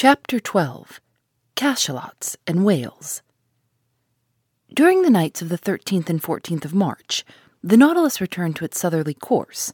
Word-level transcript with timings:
Chapter 0.00 0.38
12 0.38 1.00
Cachalots 1.56 2.36
and 2.46 2.64
Whales. 2.64 3.20
During 4.72 5.02
the 5.02 5.10
nights 5.10 5.42
of 5.42 5.48
the 5.48 5.58
13th 5.58 6.08
and 6.08 6.22
14th 6.22 6.64
of 6.64 6.72
March, 6.72 7.24
the 7.64 7.76
Nautilus 7.76 8.20
returned 8.20 8.54
to 8.54 8.64
its 8.64 8.78
southerly 8.78 9.12
course. 9.12 9.72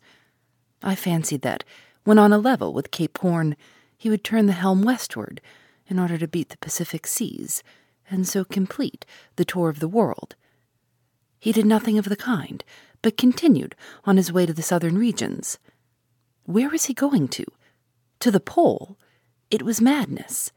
I 0.83 0.95
fancied 0.95 1.43
that, 1.43 1.63
when 2.05 2.19
on 2.19 2.33
a 2.33 2.39
level 2.39 2.73
with 2.73 2.91
Cape 2.91 3.19
Horn, 3.19 3.55
he 3.99 4.09
would 4.09 4.25
turn 4.25 4.47
the 4.47 4.55
helm 4.55 4.81
westward 4.81 5.43
in 5.89 5.99
order 5.99 6.17
to 6.17 6.27
beat 6.27 6.49
the 6.49 6.57
Pacific 6.57 7.07
seas 7.07 7.63
and 8.11 8.27
so 8.27 8.47
complete 8.47 9.05
the 9.37 9.45
tour 9.45 9.69
of 9.69 9.79
the 9.79 9.89
world. 9.89 10.37
He 11.39 11.53
did 11.53 11.67
nothing 11.67 11.99
of 11.99 12.09
the 12.09 12.17
kind, 12.17 12.65
but 13.03 13.19
continued 13.19 13.75
on 14.07 14.17
his 14.17 14.33
way 14.33 14.47
to 14.47 14.55
the 14.55 14.63
southern 14.63 14.97
regions. 14.97 15.59
Where 16.45 16.71
was 16.71 16.87
he 16.87 16.95
going 16.95 17.29
to? 17.29 17.45
To 18.21 18.31
the 18.31 18.41
pole? 18.41 18.97
It 19.55 19.63
was 19.63 19.81
madness. 19.81 20.51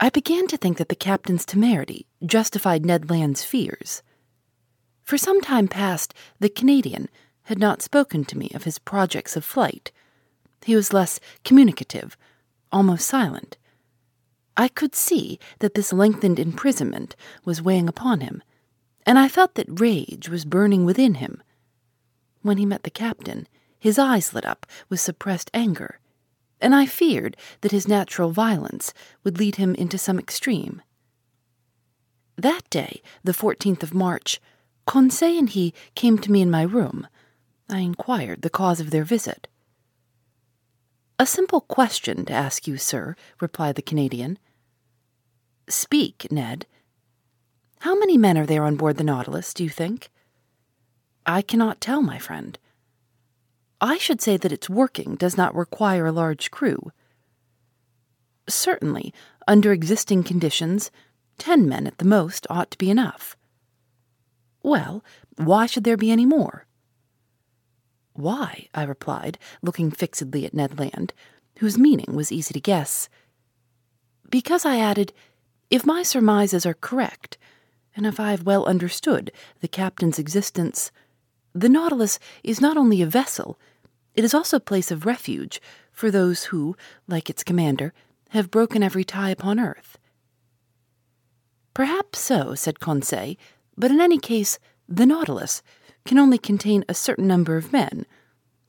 I 0.00 0.08
began 0.08 0.46
to 0.46 0.56
think 0.56 0.78
that 0.78 0.88
the 0.88 0.94
captain's 0.94 1.44
temerity 1.44 2.06
justified 2.24 2.86
Ned 2.86 3.10
Land's 3.10 3.44
fears. 3.44 4.02
For 5.02 5.18
some 5.18 5.42
time 5.42 5.68
past, 5.68 6.14
the 6.40 6.48
Canadian 6.48 7.10
had 7.42 7.58
not 7.58 7.82
spoken 7.82 8.24
to 8.24 8.38
me 8.38 8.50
of 8.54 8.64
his 8.64 8.78
projects 8.78 9.36
of 9.36 9.44
flight. 9.44 9.92
He 10.64 10.74
was 10.74 10.94
less 10.94 11.20
communicative, 11.44 12.16
almost 12.72 13.06
silent. 13.06 13.58
I 14.56 14.68
could 14.68 14.94
see 14.94 15.38
that 15.58 15.74
this 15.74 15.92
lengthened 15.92 16.38
imprisonment 16.38 17.14
was 17.44 17.60
weighing 17.60 17.90
upon 17.90 18.22
him, 18.22 18.42
and 19.04 19.18
I 19.18 19.28
felt 19.28 19.54
that 19.56 19.80
rage 19.80 20.30
was 20.30 20.46
burning 20.46 20.86
within 20.86 21.16
him. 21.16 21.42
When 22.40 22.56
he 22.56 22.64
met 22.64 22.84
the 22.84 22.90
captain, 22.90 23.46
his 23.78 23.98
eyes 23.98 24.32
lit 24.32 24.46
up 24.46 24.64
with 24.88 25.00
suppressed 25.00 25.50
anger, 25.52 26.00
and 26.60 26.74
I 26.74 26.86
feared 26.86 27.36
that 27.60 27.72
his 27.72 27.88
natural 27.88 28.30
violence 28.30 28.92
would 29.24 29.38
lead 29.38 29.56
him 29.56 29.74
into 29.74 29.98
some 29.98 30.18
extreme. 30.18 30.82
That 32.36 32.68
day, 32.70 33.02
the 33.24 33.32
14th 33.32 33.82
of 33.82 33.94
March, 33.94 34.40
Conseil 34.86 35.38
and 35.38 35.50
he 35.50 35.74
came 35.94 36.18
to 36.18 36.30
me 36.30 36.40
in 36.40 36.50
my 36.50 36.62
room. 36.62 37.08
I 37.68 37.80
inquired 37.80 38.42
the 38.42 38.50
cause 38.50 38.78
of 38.78 38.90
their 38.90 39.04
visit. 39.04 39.48
A 41.18 41.26
simple 41.26 41.62
question 41.62 42.24
to 42.26 42.32
ask 42.32 42.66
you, 42.68 42.76
sir, 42.76 43.16
replied 43.40 43.74
the 43.74 43.82
Canadian. 43.82 44.38
Speak, 45.68 46.30
Ned. 46.30 46.66
How 47.80 47.98
many 47.98 48.16
men 48.16 48.38
are 48.38 48.46
there 48.46 48.64
on 48.64 48.76
board 48.76 48.96
the 48.96 49.04
Nautilus, 49.04 49.52
do 49.52 49.64
you 49.64 49.70
think? 49.70 50.10
I 51.24 51.42
cannot 51.42 51.80
tell, 51.80 52.02
my 52.02 52.18
friend. 52.18 52.58
I 53.80 53.98
should 53.98 54.20
say 54.20 54.36
that 54.36 54.52
its 54.52 54.70
working 54.70 55.16
does 55.16 55.36
not 55.36 55.54
require 55.54 56.06
a 56.06 56.12
large 56.12 56.50
crew. 56.50 56.92
Certainly, 58.48 59.12
under 59.46 59.72
existing 59.72 60.22
conditions, 60.22 60.90
ten 61.38 61.68
men 61.68 61.86
at 61.86 61.98
the 61.98 62.04
most 62.04 62.46
ought 62.48 62.70
to 62.70 62.78
be 62.78 62.90
enough. 62.90 63.36
Well, 64.62 65.04
why 65.36 65.66
should 65.66 65.84
there 65.84 65.96
be 65.96 66.10
any 66.10 66.26
more? 66.26 66.66
Why, 68.14 68.68
I 68.74 68.84
replied, 68.84 69.38
looking 69.62 69.90
fixedly 69.90 70.46
at 70.46 70.54
Ned 70.54 70.78
Land, 70.78 71.12
whose 71.58 71.76
meaning 71.76 72.14
was 72.14 72.32
easy 72.32 72.54
to 72.54 72.60
guess. 72.60 73.08
Because 74.30 74.64
I 74.64 74.78
added, 74.78 75.12
if 75.70 75.84
my 75.84 76.02
surmises 76.02 76.64
are 76.64 76.74
correct, 76.74 77.36
and 77.94 78.06
if 78.06 78.18
I 78.18 78.30
have 78.30 78.46
well 78.46 78.64
understood 78.66 79.32
the 79.60 79.68
captain's 79.68 80.18
existence, 80.18 80.90
the 81.60 81.68
Nautilus 81.68 82.18
is 82.44 82.60
not 82.60 82.76
only 82.76 83.00
a 83.00 83.06
vessel, 83.06 83.58
it 84.14 84.24
is 84.24 84.34
also 84.34 84.56
a 84.56 84.70
place 84.70 84.90
of 84.90 85.06
refuge 85.06 85.60
for 85.92 86.10
those 86.10 86.44
who, 86.44 86.76
like 87.08 87.30
its 87.30 87.44
commander, 87.44 87.92
have 88.30 88.50
broken 88.50 88.82
every 88.82 89.04
tie 89.04 89.30
upon 89.30 89.58
earth. 89.58 89.98
Perhaps 91.74 92.18
so, 92.18 92.54
said 92.54 92.80
Conseil, 92.80 93.36
but 93.76 93.90
in 93.90 94.00
any 94.00 94.18
case, 94.18 94.58
the 94.88 95.06
Nautilus 95.06 95.62
can 96.04 96.18
only 96.18 96.38
contain 96.38 96.84
a 96.88 96.94
certain 96.94 97.26
number 97.26 97.56
of 97.56 97.72
men. 97.72 98.06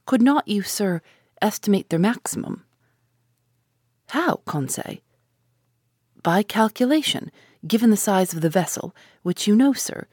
Could 0.05 0.21
not 0.21 0.47
you, 0.47 0.61
sir, 0.61 1.01
estimate 1.41 1.89
their 1.89 1.99
maximum? 1.99 2.63
How, 4.09 4.41
Conseil? 4.45 4.97
by 6.27 6.43
calculation, 6.43 7.31
given 7.65 7.89
the 7.89 7.95
size 7.95 8.33
of 8.33 8.41
the 8.41 8.49
vessel, 8.49 8.93
which 9.23 9.47
you 9.47 9.55
know, 9.55 9.71
sir, 9.71 10.07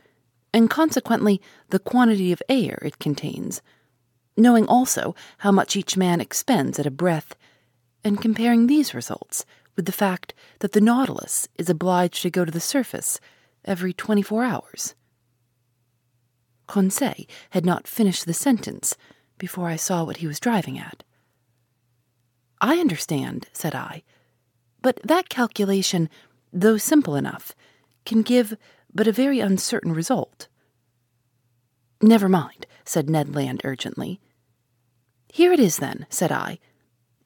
and 0.54 0.70
consequently 0.70 1.42
the 1.70 1.80
quantity 1.80 2.30
of 2.30 2.40
air 2.48 2.78
it 2.82 3.00
contains, 3.00 3.60
knowing 4.36 4.66
also 4.68 5.14
how 5.38 5.50
much 5.50 5.74
each 5.74 5.96
man 5.96 6.20
expends 6.20 6.78
at 6.78 6.86
a 6.86 6.92
breath, 6.92 7.34
and 8.04 8.22
comparing 8.22 8.66
these 8.68 8.94
results 8.94 9.44
with 9.74 9.84
the 9.84 9.92
fact 9.92 10.32
that 10.60 10.70
the 10.70 10.80
Nautilus 10.80 11.48
is 11.58 11.68
obliged 11.68 12.22
to 12.22 12.30
go 12.30 12.44
to 12.44 12.52
the 12.52 12.60
surface 12.60 13.18
every 13.64 13.92
twenty 13.92 14.22
four 14.22 14.44
hours. 14.44 14.94
Conseil 16.68 17.26
had 17.50 17.66
not 17.66 17.88
finished 17.88 18.24
the 18.24 18.32
sentence 18.32 18.96
before 19.38 19.66
I 19.66 19.76
saw 19.76 20.04
what 20.04 20.18
he 20.18 20.26
was 20.28 20.38
driving 20.38 20.78
at. 20.78 21.02
I 22.60 22.76
understand, 22.76 23.48
said 23.52 23.74
I, 23.74 24.04
but 24.80 25.00
that 25.02 25.28
calculation, 25.28 26.08
though 26.52 26.76
simple 26.76 27.16
enough, 27.16 27.56
can 28.06 28.22
give 28.22 28.56
but 28.94 29.08
a 29.08 29.12
very 29.12 29.40
uncertain 29.40 29.92
result. 29.92 30.48
Never 32.00 32.28
mind, 32.28 32.66
said 32.84 33.08
Ned 33.08 33.34
Land 33.34 33.62
urgently. 33.64 34.20
Here 35.32 35.52
it 35.52 35.60
is, 35.60 35.78
then, 35.78 36.06
said 36.08 36.30
I. 36.30 36.58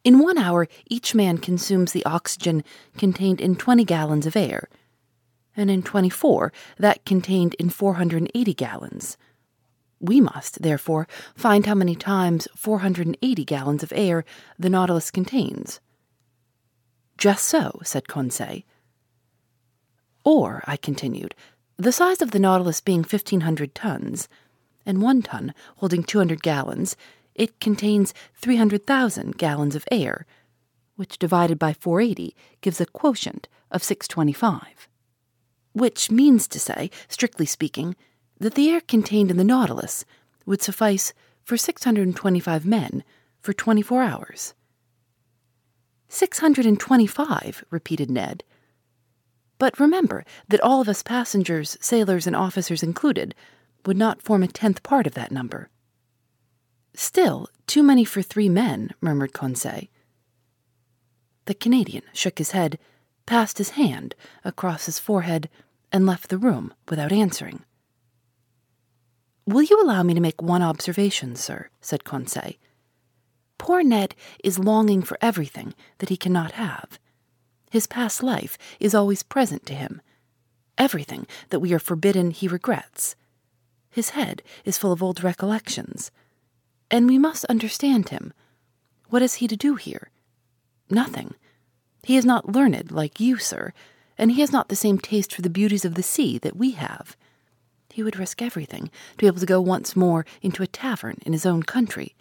In 0.05 0.19
one 0.19 0.39
hour, 0.39 0.69
each 0.87 1.15
man 1.15 1.39
consumes 1.39 1.93
the 1.93 2.05
oxygen 2.07 2.65
contained 2.97 3.41
in 3.41 3.57
20 3.57 3.85
gallons 3.85 4.27
of 4.27 4.37
air, 4.37 4.69
and 5.57 5.71
in 5.71 5.83
24, 5.83 6.53
that 6.79 7.05
contained 7.05 7.55
in 7.55 7.69
480 7.69 8.55
gallons. 8.55 9.19
We 10.01 10.21
must, 10.21 10.63
therefore, 10.63 11.09
find 11.35 11.67
how 11.67 11.75
many 11.75 11.97
times 11.97 12.47
480 12.55 13.45
gallons 13.45 13.83
of 13.83 13.93
air 13.95 14.25
the 14.59 14.71
Nautilus 14.71 15.11
contains. 15.11 15.81
Just 17.19 17.45
so, 17.45 17.81
said 17.83 18.07
Conseil. 18.07 18.63
Or, 20.25 20.63
I 20.67 20.77
continued, 20.77 21.35
the 21.79 21.93
size 21.93 22.21
of 22.21 22.33
the 22.33 22.41
Nautilus 22.41 22.81
being 22.81 23.01
1,500 23.01 23.75
tons, 23.75 24.29
and 24.85 25.01
one 25.01 25.23
ton 25.23 25.55
holding 25.77 26.03
200 26.03 26.43
gallons, 26.43 26.97
it 27.37 27.61
contains 27.61 28.13
300,000 28.35 29.39
gallons 29.39 29.77
of 29.77 29.87
air, 29.91 30.27
which 30.97 31.19
divided 31.19 31.59
by 31.59 31.73
480 31.73 32.35
gives 32.61 32.81
a 32.81 32.87
quotient 32.87 33.47
of 33.71 33.85
625. 33.85 34.89
Which 35.73 36.11
means 36.11 36.49
to 36.49 36.59
say, 36.59 36.91
strictly 37.09 37.47
speaking, 37.47 37.95
that 38.41 38.55
the 38.55 38.71
air 38.71 38.81
contained 38.81 39.31
in 39.31 39.37
the 39.37 39.45
Nautilus 39.45 40.05
would 40.47 40.63
suffice 40.63 41.13
for 41.45 41.57
625 41.57 42.67
men 42.67 43.05
for 43.41 43.53
24 43.53 44.03
hours. 44.03 44.55
Six 46.09 46.39
hundred 46.39 46.65
and 46.65 46.81
twenty-five, 46.81 47.65
repeated 47.71 48.11
Ned. 48.11 48.43
But 49.59 49.81
remember 49.81 50.25
that 50.49 50.61
all 50.61 50.81
of 50.81 50.89
us 50.89 51.03
passengers, 51.03 51.77
sailors, 51.81 52.27
and 52.27 52.37
officers 52.37 52.83
included, 52.83 53.35
would 53.85 53.97
not 53.97 54.23
form 54.23 54.43
a 54.43 54.49
tenth 54.49 54.83
part 54.83 55.07
of 55.07 55.15
that 55.15 55.33
number. 55.33 55.69
Still, 56.95 57.49
too 57.67 57.83
many 57.83 58.05
for 58.05 58.23
three 58.23 58.49
men, 58.49 58.91
murmured 59.01 59.33
Conseil. 59.33 59.89
The 61.47 61.55
Canadian 61.55 62.03
shook 62.13 62.39
his 62.39 62.53
head, 62.53 62.79
passed 63.27 63.59
his 63.59 63.71
hand 63.71 64.15
across 64.45 64.87
his 64.87 64.99
forehead, 64.99 65.49
and 65.91 66.07
left 66.07 66.29
the 66.29 66.39
room 66.39 66.75
without 66.89 67.13
answering. 67.13 67.65
Will 69.47 69.63
you 69.63 69.81
allow 69.83 70.03
me 70.03 70.13
to 70.13 70.21
make 70.21 70.43
one 70.43 70.63
observation, 70.63 71.35
sir? 71.35 71.71
said 71.81 72.05
Conseil. 72.05 72.53
Poor 73.57 73.83
Ned 73.83 74.15
is 74.45 74.59
longing 74.59 75.03
for 75.03 75.19
everything 75.23 75.75
that 75.99 76.11
he 76.11 76.17
cannot 76.17 76.53
have. 76.53 76.99
His 77.71 77.87
past 77.87 78.23
life 78.23 78.57
is 78.81 78.95
always 78.95 79.23
present 79.23 79.67
to 79.67 79.75
him. 79.75 80.01
Everything 80.77 81.27
that 81.51 81.61
we 81.61 81.73
are 81.73 81.79
forbidden 81.79 82.31
he 82.31 82.49
regrets. 82.49 83.17
His 83.91 84.11
head 84.11 84.43
is 84.65 84.79
full 84.79 84.93
of 84.93 85.03
old 85.03 85.23
recollections. 85.23 86.11
And 86.91 87.07
we 87.07 87.19
must 87.19 87.45
understand 87.47 88.11
him. 88.11 88.33
What 89.09 89.23
is 89.23 89.35
he 89.35 89.49
to 89.49 89.57
do 89.57 89.75
here? 89.75 90.11
Nothing. 90.91 91.35
He 92.03 92.17
is 92.17 92.25
not 92.25 92.53
learned 92.53 92.91
like 92.91 93.21
you, 93.21 93.39
sir, 93.39 93.73
and 94.17 94.33
he 94.33 94.41
has 94.41 94.53
not 94.53 94.69
the 94.69 94.77
same 94.77 94.99
taste 94.99 95.35
for 95.35 95.43
the 95.43 95.51
beauties 95.51 95.85
of 95.85 95.95
the 95.95 96.03
sea 96.03 96.39
that 96.39 96.57
we 96.57 96.73
have. 96.73 97.17
He 97.93 98.03
would 98.03 98.19
risk 98.19 98.41
everything 98.41 98.87
to 99.13 99.17
be 99.17 99.27
able 99.27 99.41
to 99.41 99.47
go 99.47 99.61
once 99.61 99.97
more 99.97 100.25
into 100.41 100.63
a 100.63 100.67
tavern 100.67 101.19
in 101.27 101.33
his 101.33 101.45
own 101.45 101.63
country 101.63 102.15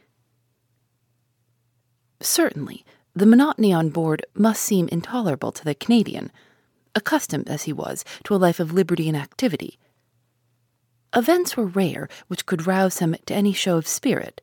Certainly, 2.20 2.84
the 3.18 3.26
monotony 3.26 3.74
on 3.74 3.90
board 3.90 4.24
must 4.36 4.62
seem 4.62 4.88
intolerable 4.90 5.52
to 5.52 5.64
the 5.64 5.74
Canadian, 5.74 6.32
accustomed 6.94 7.50
as 7.50 7.64
he 7.64 7.74
was 7.74 8.06
to 8.24 8.36
a 8.36 8.38
life 8.38 8.60
of 8.60 8.72
liberty 8.72 9.08
and 9.08 9.18
activity. 9.18 9.80
Events 11.16 11.58
were 11.58 11.66
rare 11.66 12.08
which 12.28 12.46
could 12.46 12.68
rouse 12.68 13.00
him 13.00 13.16
to 13.26 13.34
any 13.34 13.54
show 13.54 13.76
of 13.78 13.88
spirit. 13.88 14.42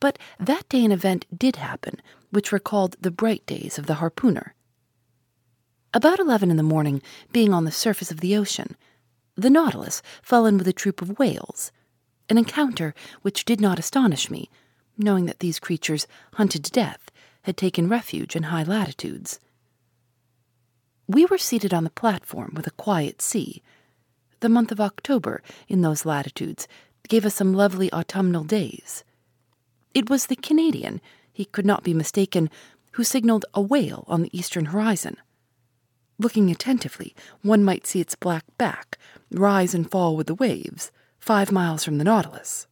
But 0.00 0.18
that 0.40 0.68
day 0.68 0.84
an 0.84 0.90
event 0.90 1.26
did 1.36 1.56
happen 1.56 2.02
which 2.30 2.50
recalled 2.50 2.96
the 3.00 3.10
bright 3.10 3.46
days 3.46 3.78
of 3.78 3.86
the 3.86 3.94
harpooner. 3.94 4.54
About 5.94 6.18
eleven 6.18 6.50
in 6.50 6.56
the 6.56 6.64
morning, 6.64 7.02
being 7.32 7.54
on 7.54 7.64
the 7.64 7.70
surface 7.70 8.10
of 8.10 8.18
the 8.18 8.36
ocean, 8.36 8.76
the 9.36 9.50
Nautilus 9.50 10.02
fell 10.22 10.44
in 10.46 10.58
with 10.58 10.66
a 10.66 10.72
troop 10.72 11.02
of 11.02 11.20
whales, 11.20 11.70
an 12.28 12.36
encounter 12.36 12.94
which 13.22 13.44
did 13.44 13.60
not 13.60 13.78
astonish 13.78 14.28
me, 14.28 14.50
knowing 14.98 15.26
that 15.26 15.38
these 15.38 15.60
creatures, 15.60 16.08
hunted 16.34 16.64
to 16.64 16.72
death, 16.72 17.10
had 17.42 17.56
taken 17.56 17.88
refuge 17.88 18.36
in 18.36 18.44
high 18.44 18.62
latitudes. 18.62 19.38
We 21.08 21.26
were 21.26 21.38
seated 21.38 21.74
on 21.74 21.84
the 21.84 21.90
platform 21.90 22.52
with 22.54 22.66
a 22.66 22.72
quiet 22.72 23.20
sea. 23.20 23.62
The 24.40 24.48
month 24.48 24.70
of 24.70 24.80
October 24.80 25.42
in 25.68 25.80
those 25.80 26.06
latitudes 26.06 26.68
gave 27.08 27.26
us 27.26 27.34
some 27.34 27.52
lovely 27.52 27.92
autumnal 27.92 28.44
days. 28.44 29.04
It 29.92 30.08
was 30.08 30.26
the 30.26 30.36
Canadian, 30.36 31.00
he 31.32 31.44
could 31.44 31.66
not 31.66 31.82
be 31.82 31.94
mistaken, 31.94 32.48
who 32.92 33.04
signaled 33.04 33.44
a 33.54 33.60
whale 33.60 34.04
on 34.06 34.22
the 34.22 34.38
eastern 34.38 34.66
horizon. 34.66 35.16
Looking 36.18 36.50
attentively, 36.50 37.14
one 37.42 37.64
might 37.64 37.86
see 37.86 38.00
its 38.00 38.14
black 38.14 38.44
back 38.58 38.98
rise 39.32 39.74
and 39.74 39.90
fall 39.90 40.16
with 40.16 40.26
the 40.26 40.34
waves, 40.34 40.92
five 41.18 41.50
miles 41.50 41.84
from 41.84 41.98
the 41.98 42.04
Nautilus. 42.04 42.66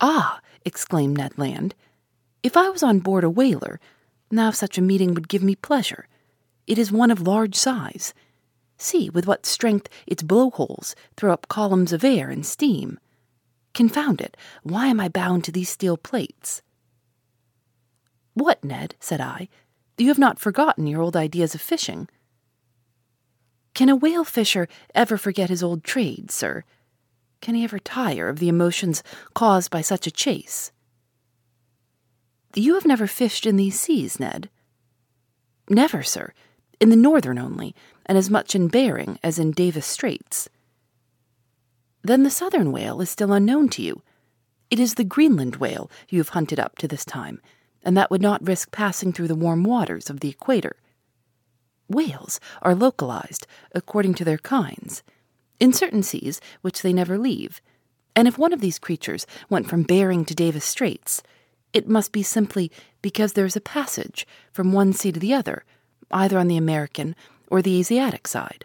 Ah, 0.00 0.40
exclaimed 0.64 1.16
Ned 1.16 1.38
Land, 1.38 1.74
if 2.42 2.56
I 2.56 2.68
was 2.68 2.82
on 2.82 2.98
board 2.98 3.24
a 3.24 3.30
whaler, 3.30 3.78
now 4.30 4.50
such 4.50 4.78
a 4.78 4.82
meeting 4.82 5.14
would 5.14 5.28
give 5.28 5.42
me 5.42 5.54
pleasure. 5.54 6.08
It 6.66 6.78
is 6.78 6.90
one 6.90 7.10
of 7.10 7.26
large 7.26 7.54
size. 7.54 8.14
See 8.78 9.10
with 9.10 9.26
what 9.26 9.46
strength 9.46 9.88
its 10.06 10.22
blowholes 10.22 10.96
throw 11.16 11.32
up 11.32 11.48
columns 11.48 11.92
of 11.92 12.04
air 12.04 12.30
and 12.30 12.44
steam. 12.44 12.98
Confound 13.74 14.20
it, 14.20 14.36
why 14.62 14.88
am 14.88 15.00
I 15.00 15.08
bound 15.08 15.44
to 15.44 15.52
these 15.52 15.68
steel 15.68 15.96
plates? 15.96 16.62
What, 18.34 18.64
Ned? 18.64 18.96
said 18.98 19.20
I. 19.20 19.48
You 19.98 20.08
have 20.08 20.18
not 20.18 20.40
forgotten 20.40 20.86
your 20.86 21.00
old 21.00 21.16
ideas 21.16 21.54
of 21.54 21.60
fishing. 21.60 22.08
Can 23.74 23.88
a 23.88 23.96
whale 23.96 24.24
fisher 24.24 24.66
ever 24.94 25.16
forget 25.16 25.48
his 25.48 25.62
old 25.62 25.84
trade, 25.84 26.30
sir? 26.30 26.64
Can 27.40 27.54
he 27.54 27.64
ever 27.64 27.78
tire 27.78 28.28
of 28.28 28.38
the 28.38 28.48
emotions 28.48 29.02
caused 29.34 29.70
by 29.70 29.80
such 29.80 30.06
a 30.06 30.10
chase? 30.10 30.72
You 32.54 32.74
have 32.74 32.84
never 32.84 33.06
fished 33.06 33.46
in 33.46 33.56
these 33.56 33.80
seas, 33.80 34.20
Ned? 34.20 34.50
Never, 35.68 36.02
sir. 36.02 36.34
In 36.80 36.90
the 36.90 36.96
northern 36.96 37.38
only, 37.38 37.74
and 38.04 38.18
as 38.18 38.28
much 38.28 38.54
in 38.54 38.68
Bering 38.68 39.18
as 39.22 39.38
in 39.38 39.52
Davis 39.52 39.86
Straits. 39.86 40.48
Then 42.02 42.24
the 42.24 42.30
southern 42.30 42.72
whale 42.72 43.00
is 43.00 43.08
still 43.08 43.32
unknown 43.32 43.68
to 43.70 43.82
you. 43.82 44.02
It 44.70 44.80
is 44.80 44.94
the 44.94 45.04
Greenland 45.04 45.56
whale 45.56 45.90
you 46.08 46.18
have 46.18 46.30
hunted 46.30 46.58
up 46.58 46.76
to 46.78 46.88
this 46.88 47.04
time, 47.04 47.40
and 47.82 47.96
that 47.96 48.10
would 48.10 48.20
not 48.20 48.46
risk 48.46 48.70
passing 48.70 49.12
through 49.12 49.28
the 49.28 49.34
warm 49.34 49.64
waters 49.64 50.10
of 50.10 50.20
the 50.20 50.28
equator. 50.28 50.76
Whales 51.88 52.40
are 52.60 52.74
localized 52.74 53.46
according 53.74 54.14
to 54.14 54.24
their 54.24 54.38
kinds, 54.38 55.02
in 55.60 55.72
certain 55.72 56.02
seas 56.02 56.40
which 56.60 56.82
they 56.82 56.92
never 56.92 57.18
leave, 57.18 57.60
and 58.16 58.26
if 58.26 58.36
one 58.36 58.52
of 58.52 58.60
these 58.60 58.78
creatures 58.78 59.26
went 59.48 59.68
from 59.68 59.84
Bering 59.84 60.24
to 60.24 60.34
Davis 60.34 60.64
Straits, 60.64 61.22
it 61.72 61.88
must 61.88 62.12
be 62.12 62.22
simply 62.22 62.70
because 63.00 63.32
there 63.32 63.46
is 63.46 63.56
a 63.56 63.60
passage 63.60 64.26
from 64.52 64.72
one 64.72 64.92
sea 64.92 65.12
to 65.12 65.20
the 65.20 65.34
other, 65.34 65.64
either 66.10 66.38
on 66.38 66.48
the 66.48 66.56
American 66.56 67.16
or 67.48 67.62
the 67.62 67.78
Asiatic 67.78 68.28
side. 68.28 68.64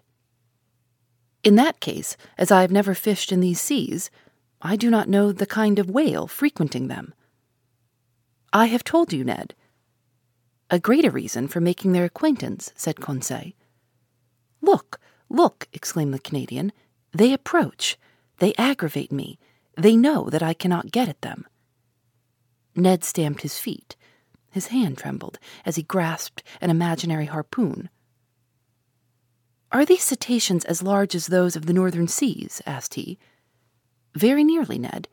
In 1.44 1.56
that 1.56 1.80
case, 1.80 2.18
as 2.38 2.52
I 2.52 2.62
have 2.62 2.72
never 2.72 2.94
fished 2.94 3.32
in 3.32 3.40
these 3.40 3.62
seas, 3.62 4.10
I 4.62 4.76
do 4.76 4.90
not 4.90 5.08
know 5.08 5.32
the 5.32 5.46
kind 5.46 5.80
of 5.80 5.90
whale 5.90 6.28
frequenting 6.28 6.88
them. 6.88 7.14
I 8.52 8.66
have 8.68 8.84
told 8.84 9.14
you, 9.14 9.24
Ned. 9.24 9.54
A 10.70 10.80
greater 10.80 11.12
reason 11.12 11.48
for 11.48 11.62
making 11.62 11.92
their 11.94 12.06
acquaintance, 12.06 12.74
said 12.76 13.00
Conseil. 13.00 13.54
Look, 14.62 15.00
look, 15.30 15.68
exclaimed 15.72 16.14
the 16.14 16.20
Canadian. 16.20 16.74
They 17.14 17.32
approach. 17.32 17.98
They 18.40 18.54
aggravate 18.58 19.12
me. 19.12 19.40
They 19.78 19.96
know 19.96 20.30
that 20.30 20.44
I 20.44 20.54
cannot 20.54 20.92
get 20.92 21.08
at 21.08 21.22
them. 21.22 21.48
Ned 22.78 23.04
stamped 23.04 23.42
his 23.42 23.60
feet. 23.60 23.96
His 24.52 24.68
hand 24.68 24.98
trembled 24.98 25.40
as 25.66 25.76
he 25.76 25.84
grasped 25.84 26.44
an 26.62 26.70
imaginary 26.70 27.26
harpoon. 27.26 27.90
Are 29.72 29.86
these 29.86 30.04
cetaceans 30.04 30.64
as 30.66 30.82
large 30.82 31.14
as 31.14 31.28
those 31.28 31.56
of 31.56 31.66
the 31.66 31.74
northern 31.74 32.08
seas? 32.08 32.62
asked 32.66 32.94
he. 32.94 33.20
Very 34.16 34.44
nearly, 34.44 34.80
Ned. 34.80 35.10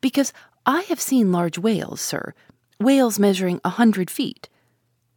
Because 0.00 0.32
I 0.64 0.82
have 0.82 1.00
seen 1.00 1.32
large 1.32 1.58
whales, 1.58 2.00
sir, 2.00 2.32
whales 2.80 3.18
measuring 3.18 3.60
a 3.64 3.70
hundred 3.70 4.10
feet. 4.10 4.48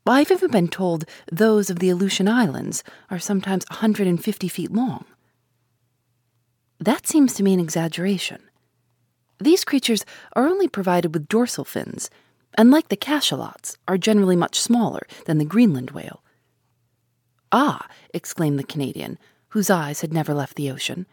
I've 0.05 0.31
even 0.31 0.51
been 0.51 0.67
told 0.69 1.05
those 1.31 1.69
of 1.69 1.79
the 1.79 1.89
Aleutian 1.89 2.27
Islands 2.27 2.83
are 3.09 3.19
sometimes 3.19 3.65
a 3.69 3.75
hundred 3.75 4.07
and 4.07 4.23
fifty 4.23 4.47
feet 4.47 4.71
long. 4.71 5.05
That 6.79 7.07
seems 7.07 7.33
to 7.35 7.43
me 7.43 7.53
an 7.53 7.59
exaggeration. 7.59 8.46
These 9.39 9.65
creatures 9.65 10.05
are 10.33 10.47
only 10.47 10.67
provided 10.67 11.13
with 11.13 11.27
dorsal 11.27 11.65
fins, 11.65 12.09
and 12.57 12.71
like 12.71 12.89
the 12.89 12.97
cachalots, 12.97 13.77
are 13.87 13.97
generally 13.97 14.35
much 14.35 14.59
smaller 14.59 15.05
than 15.25 15.37
the 15.37 15.45
Greenland 15.45 15.91
whale. 15.91 16.23
Ah, 17.51 17.87
exclaimed 18.13 18.57
the 18.57 18.63
Canadian, 18.63 19.17
whose 19.49 19.69
eyes 19.69 20.01
had 20.01 20.11
never 20.11 20.33
left 20.33 20.55
the 20.55 20.71
ocean. 20.71 21.05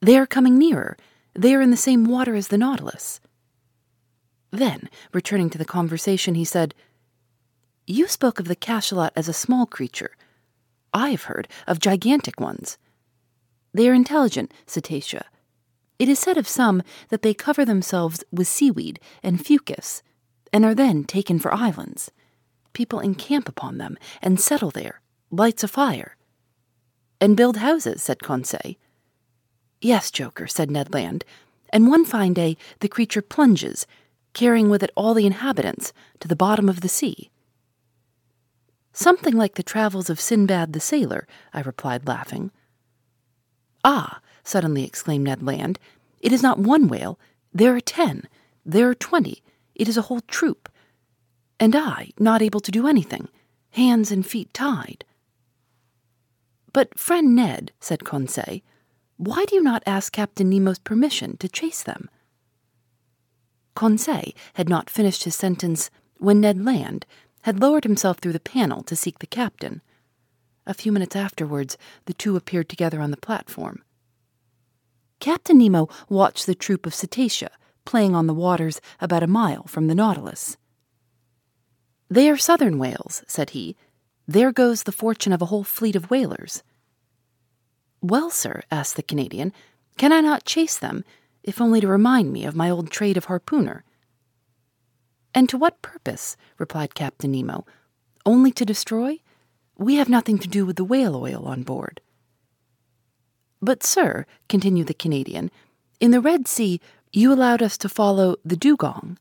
They 0.00 0.16
are 0.16 0.26
coming 0.26 0.58
nearer. 0.58 0.96
They 1.34 1.54
are 1.54 1.62
in 1.62 1.70
the 1.70 1.76
same 1.76 2.04
water 2.04 2.34
as 2.34 2.48
the 2.48 2.58
Nautilus. 2.58 3.20
Then, 4.50 4.90
returning 5.12 5.48
to 5.50 5.58
the 5.58 5.64
conversation, 5.64 6.34
he 6.34 6.44
said, 6.44 6.74
You 7.86 8.06
spoke 8.06 8.38
of 8.38 8.48
the 8.48 8.56
cachalot 8.56 9.10
as 9.16 9.28
a 9.28 9.32
small 9.32 9.64
creature. 9.64 10.14
I 10.92 11.10
have 11.10 11.24
heard 11.24 11.48
of 11.66 11.78
gigantic 11.78 12.38
ones. 12.38 12.76
They 13.72 13.88
are 13.88 13.94
intelligent 13.94 14.52
cetacea. 14.66 15.22
It 16.02 16.08
is 16.08 16.18
said 16.18 16.36
of 16.36 16.48
some 16.48 16.82
that 17.10 17.22
they 17.22 17.32
cover 17.32 17.64
themselves 17.64 18.24
with 18.32 18.48
seaweed 18.48 18.98
and 19.22 19.38
fucus, 19.38 20.02
and 20.52 20.64
are 20.64 20.74
then 20.74 21.04
taken 21.04 21.38
for 21.38 21.54
islands. 21.54 22.10
People 22.72 22.98
encamp 22.98 23.48
upon 23.48 23.78
them 23.78 23.96
and 24.20 24.40
settle 24.40 24.72
there, 24.72 25.00
lights 25.30 25.62
a 25.62 25.68
fire. 25.68 26.16
And 27.20 27.36
build 27.36 27.58
houses, 27.58 28.02
said 28.02 28.20
Conseil. 28.20 28.74
Yes, 29.80 30.10
Joker, 30.10 30.48
said 30.48 30.72
Ned 30.72 30.92
Land, 30.92 31.24
and 31.72 31.86
one 31.86 32.04
fine 32.04 32.32
day 32.32 32.56
the 32.80 32.88
creature 32.88 33.22
plunges, 33.22 33.86
carrying 34.32 34.68
with 34.68 34.82
it 34.82 34.90
all 34.96 35.14
the 35.14 35.26
inhabitants, 35.26 35.92
to 36.18 36.26
the 36.26 36.34
bottom 36.34 36.68
of 36.68 36.80
the 36.80 36.88
sea. 36.88 37.30
Something 38.92 39.36
like 39.36 39.54
the 39.54 39.62
travels 39.62 40.10
of 40.10 40.20
Sinbad 40.20 40.72
the 40.72 40.80
sailor, 40.80 41.28
I 41.54 41.60
replied, 41.60 42.08
laughing. 42.08 42.50
Ah, 43.84 44.20
suddenly 44.44 44.84
exclaimed 44.84 45.24
Ned 45.24 45.42
Land, 45.42 45.78
it 46.20 46.32
is 46.32 46.42
not 46.42 46.58
one 46.58 46.88
whale, 46.88 47.18
there 47.52 47.74
are 47.74 47.80
ten, 47.80 48.28
there 48.64 48.88
are 48.88 48.94
twenty, 48.94 49.42
it 49.74 49.88
is 49.88 49.96
a 49.96 50.02
whole 50.02 50.20
troop. 50.22 50.68
And 51.58 51.76
I, 51.76 52.10
not 52.18 52.42
able 52.42 52.60
to 52.60 52.70
do 52.70 52.86
anything, 52.86 53.28
hands 53.70 54.10
and 54.10 54.26
feet 54.26 54.52
tied. 54.52 55.04
But, 56.72 56.98
friend 56.98 57.34
Ned, 57.34 57.72
said 57.80 58.04
Conseil, 58.04 58.60
why 59.16 59.44
do 59.44 59.54
you 59.54 59.62
not 59.62 59.82
ask 59.86 60.12
Captain 60.12 60.48
Nemo's 60.48 60.78
permission 60.78 61.36
to 61.36 61.48
chase 61.48 61.82
them? 61.82 62.08
Conseil 63.74 64.32
had 64.54 64.68
not 64.68 64.90
finished 64.90 65.24
his 65.24 65.36
sentence 65.36 65.90
when 66.18 66.40
Ned 66.40 66.64
Land 66.64 67.06
had 67.42 67.60
lowered 67.60 67.84
himself 67.84 68.18
through 68.18 68.32
the 68.32 68.40
panel 68.40 68.82
to 68.84 68.96
seek 68.96 69.18
the 69.18 69.26
captain. 69.26 69.82
A 70.66 70.74
few 70.74 70.92
minutes 70.92 71.16
afterwards, 71.16 71.76
the 72.06 72.14
two 72.14 72.36
appeared 72.36 72.68
together 72.68 73.00
on 73.00 73.10
the 73.10 73.16
platform. 73.16 73.82
Captain 75.22 75.56
Nemo 75.56 75.88
watched 76.08 76.46
the 76.46 76.54
troop 76.54 76.84
of 76.84 76.92
cetacea 76.92 77.50
playing 77.84 78.12
on 78.12 78.26
the 78.26 78.34
waters 78.34 78.80
about 79.00 79.22
a 79.22 79.28
mile 79.28 79.62
from 79.68 79.86
the 79.86 79.94
Nautilus. 79.94 80.56
They 82.10 82.28
are 82.28 82.36
southern 82.36 82.76
whales, 82.76 83.22
said 83.28 83.50
he. 83.50 83.76
There 84.26 84.50
goes 84.50 84.82
the 84.82 84.90
fortune 84.90 85.32
of 85.32 85.40
a 85.40 85.44
whole 85.44 85.62
fleet 85.62 85.94
of 85.94 86.10
whalers. 86.10 86.64
Well, 88.00 88.30
sir, 88.30 88.62
asked 88.68 88.96
the 88.96 89.02
Canadian, 89.04 89.52
can 89.96 90.10
I 90.10 90.20
not 90.22 90.44
chase 90.44 90.76
them 90.76 91.04
if 91.44 91.60
only 91.60 91.80
to 91.80 91.86
remind 91.86 92.32
me 92.32 92.44
of 92.44 92.56
my 92.56 92.68
old 92.68 92.90
trade 92.90 93.16
of 93.16 93.26
harpooner. 93.26 93.84
And 95.32 95.48
to 95.50 95.56
what 95.56 95.82
purpose? 95.82 96.36
replied 96.58 96.96
Captain 96.96 97.30
Nemo. 97.30 97.64
Only 98.26 98.50
to 98.50 98.64
destroy? 98.64 99.20
We 99.78 99.94
have 99.94 100.08
nothing 100.08 100.38
to 100.38 100.48
do 100.48 100.66
with 100.66 100.74
the 100.74 100.84
whale 100.84 101.14
oil 101.14 101.44
on 101.46 101.62
board. 101.62 102.00
But, 103.62 103.82
sir, 103.82 104.26
continued 104.48 104.88
the 104.88 104.94
Canadian, 104.94 105.50
in 106.00 106.10
the 106.10 106.20
Red 106.20 106.46
Sea 106.46 106.80
you 107.12 107.32
allowed 107.32 107.62
us 107.62 107.78
to 107.78 107.88
follow 107.88 108.36
the 108.44 108.56
dugong. 108.56 109.18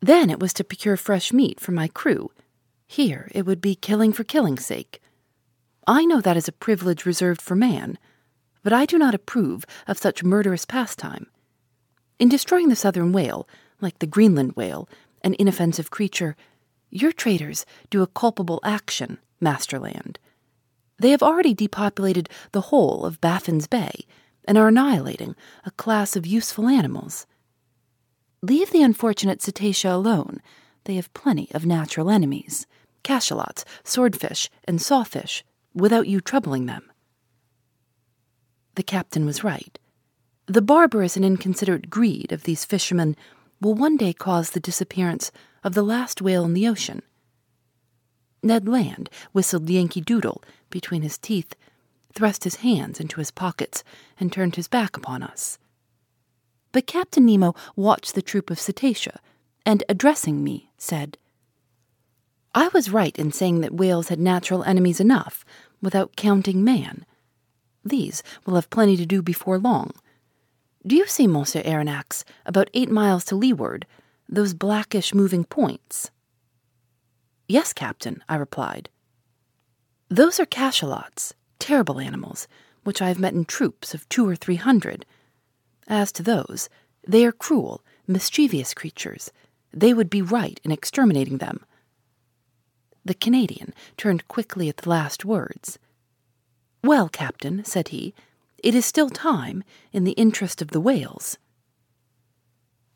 Then 0.00 0.28
it 0.28 0.40
was 0.40 0.52
to 0.54 0.64
procure 0.64 0.96
fresh 0.98 1.32
meat 1.32 1.60
for 1.60 1.72
my 1.72 1.88
crew. 1.88 2.32
Here 2.86 3.30
it 3.32 3.46
would 3.46 3.62
be 3.62 3.74
killing 3.74 4.12
for 4.12 4.24
killing's 4.24 4.66
sake. 4.66 5.00
I 5.86 6.04
know 6.04 6.20
that 6.20 6.36
is 6.36 6.48
a 6.48 6.52
privilege 6.52 7.06
reserved 7.06 7.40
for 7.40 7.54
man 7.54 7.98
but 8.66 8.72
I 8.72 8.84
do 8.84 8.98
not 8.98 9.14
approve 9.14 9.64
of 9.86 9.96
such 9.96 10.24
murderous 10.24 10.64
pastime. 10.64 11.28
In 12.18 12.28
destroying 12.28 12.68
the 12.68 12.74
southern 12.74 13.12
whale, 13.12 13.48
like 13.80 14.00
the 14.00 14.08
Greenland 14.08 14.54
whale, 14.56 14.88
an 15.22 15.36
inoffensive 15.38 15.88
creature, 15.88 16.34
your 16.90 17.12
traders 17.12 17.64
do 17.90 18.02
a 18.02 18.08
culpable 18.08 18.58
action 18.64 19.18
Master 19.40 19.78
Land. 19.78 20.18
They 20.98 21.10
have 21.10 21.22
already 21.22 21.54
depopulated 21.54 22.28
the 22.52 22.62
whole 22.62 23.04
of 23.04 23.20
Baffin's 23.20 23.66
Bay 23.66 24.06
and 24.46 24.56
are 24.56 24.68
annihilating 24.68 25.34
a 25.64 25.70
class 25.72 26.16
of 26.16 26.26
useful 26.26 26.68
animals. 26.68 27.26
Leave 28.42 28.70
the 28.70 28.82
unfortunate 28.82 29.40
cetacea 29.40 29.92
alone. 29.92 30.40
They 30.84 30.94
have 30.94 31.12
plenty 31.14 31.48
of 31.52 31.66
natural 31.66 32.10
enemies 32.10 32.66
cachalots, 33.02 33.64
swordfish, 33.84 34.50
and 34.64 34.82
sawfish 34.82 35.44
without 35.72 36.08
you 36.08 36.20
troubling 36.20 36.66
them. 36.66 36.90
The 38.74 38.82
captain 38.82 39.24
was 39.24 39.44
right. 39.44 39.78
The 40.46 40.62
barbarous 40.62 41.16
and 41.16 41.24
inconsiderate 41.24 41.88
greed 41.88 42.32
of 42.32 42.42
these 42.42 42.64
fishermen 42.64 43.14
will 43.60 43.74
one 43.74 43.96
day 43.96 44.12
cause 44.12 44.50
the 44.50 44.60
disappearance 44.60 45.30
of 45.62 45.74
the 45.74 45.84
last 45.84 46.20
whale 46.20 46.44
in 46.44 46.52
the 46.52 46.66
ocean. 46.66 47.02
Ned 48.42 48.68
Land 48.68 49.08
whistled 49.32 49.70
Yankee 49.70 50.00
Doodle 50.00 50.42
between 50.70 51.02
his 51.02 51.18
teeth, 51.18 51.54
thrust 52.12 52.44
his 52.44 52.56
hands 52.56 53.00
into 53.00 53.18
his 53.18 53.30
pockets, 53.30 53.84
and 54.18 54.32
turned 54.32 54.56
his 54.56 54.68
back 54.68 54.96
upon 54.96 55.22
us. 55.22 55.58
But 56.72 56.86
Captain 56.86 57.24
Nemo 57.26 57.54
watched 57.74 58.14
the 58.14 58.22
troop 58.22 58.50
of 58.50 58.58
cetacea, 58.58 59.18
and 59.64 59.82
addressing 59.88 60.44
me, 60.44 60.70
said, 60.78 61.18
I 62.54 62.68
was 62.68 62.90
right 62.90 63.16
in 63.18 63.32
saying 63.32 63.60
that 63.60 63.74
whales 63.74 64.08
had 64.08 64.18
natural 64.18 64.62
enemies 64.64 65.00
enough, 65.00 65.44
without 65.82 66.16
counting 66.16 66.64
man. 66.64 67.04
These 67.84 68.22
will 68.44 68.54
have 68.54 68.70
plenty 68.70 68.96
to 68.96 69.06
do 69.06 69.22
before 69.22 69.58
long. 69.58 69.92
Do 70.86 70.96
you 70.96 71.06
see, 71.06 71.26
Monsieur 71.26 71.62
Aronnax, 71.62 72.24
about 72.46 72.70
eight 72.72 72.90
miles 72.90 73.24
to 73.26 73.36
leeward, 73.36 73.86
those 74.28 74.54
blackish 74.54 75.12
moving 75.12 75.44
points? 75.44 76.10
Yes, 77.48 77.72
Captain, 77.72 78.24
I 78.28 78.36
replied. 78.36 78.88
Those 80.08 80.38
are 80.38 80.46
cachalots, 80.46 81.32
terrible 81.58 81.98
animals, 81.98 82.46
which 82.84 83.02
I 83.02 83.08
have 83.08 83.18
met 83.18 83.34
in 83.34 83.44
troops 83.44 83.92
of 83.92 84.08
two 84.08 84.28
or 84.28 84.36
three 84.36 84.56
hundred. 84.56 85.04
As 85.88 86.12
to 86.12 86.22
those, 86.22 86.68
they 87.06 87.24
are 87.26 87.32
cruel, 87.32 87.82
mischievous 88.06 88.72
creatures. 88.72 89.32
They 89.72 89.92
would 89.92 90.08
be 90.08 90.22
right 90.22 90.60
in 90.62 90.70
exterminating 90.70 91.38
them. 91.38 91.64
The 93.04 93.14
Canadian 93.14 93.74
turned 93.96 94.28
quickly 94.28 94.68
at 94.68 94.78
the 94.78 94.90
last 94.90 95.24
words. 95.24 95.78
Well, 96.84 97.08
Captain, 97.08 97.64
said 97.64 97.88
he, 97.88 98.14
it 98.62 98.74
is 98.74 98.86
still 98.86 99.10
time, 99.10 99.64
in 99.92 100.04
the 100.04 100.12
interest 100.12 100.62
of 100.62 100.68
the 100.68 100.80
whales. 100.80 101.36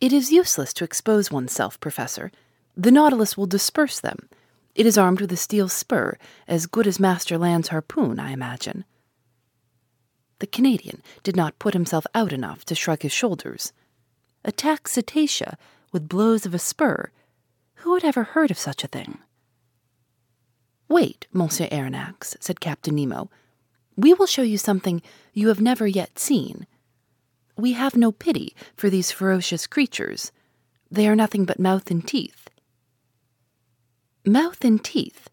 It 0.01 0.13
is 0.13 0.33
useless 0.33 0.73
to 0.75 0.85
expose 0.85 1.31
oneself, 1.31 1.79
Professor. 1.81 2.31
The 2.77 2.93
Nautilus 2.93 3.37
will 3.37 3.47
disperse 3.47 3.99
them 3.99 4.29
it 4.75 4.87
is 4.87 4.99
armed 4.99 5.21
with 5.21 5.33
a 5.33 5.37
steel 5.37 5.69
spur, 5.69 6.17
as 6.47 6.67
good 6.67 6.87
as 6.87 7.01
Master 7.01 7.37
Land's 7.37 7.69
harpoon, 7.69 8.19
I 8.19 8.33
imagine. 8.33 8.85
The 10.39 10.47
Canadian 10.47 11.03
did 11.23 11.37
not 11.37 11.59
put 11.59 11.75
himself 11.75 12.07
out 12.15 12.33
enough 12.33 12.65
to 12.67 12.75
shrug 12.75 13.03
his 13.03 13.13
shoulders. 13.13 13.73
Attack 14.45 14.85
cetacea 14.85 15.57
with 15.93 16.09
blows 16.09 16.47
of 16.47 16.55
a 16.55 16.59
spur? 16.59 17.11
Who 17.77 17.95
had 17.95 18.05
ever 18.05 18.25
heard 18.25 18.51
of 18.51 18.59
such 18.59 18.85
a 18.85 18.89
thing? 18.89 19.19
Wait, 20.89 21.27
Monsieur 21.33 21.69
Aronnax, 21.69 22.37
said 22.41 22.61
Captain 22.61 22.95
Nemo. 22.95 23.31
We 23.97 24.15
will 24.15 24.27
show 24.27 24.43
you 24.43 24.59
something 24.59 25.03
you 25.33 25.49
have 25.49 25.61
never 25.61 25.87
yet 25.87 26.19
seen. 26.19 26.67
We 27.57 27.73
have 27.73 27.97
no 27.97 28.13
pity 28.13 28.55
for 28.77 28.91
these 28.91 29.13
ferocious 29.13 29.67
creatures. 29.67 30.33
They 30.91 31.07
are 31.07 31.17
nothing 31.17 31.45
but 31.45 31.61
mouth 31.61 31.91
and 31.91 32.07
teeth. 32.07 32.50
Mouth 34.27 34.65
and 34.65 34.85
teeth. 34.85 35.31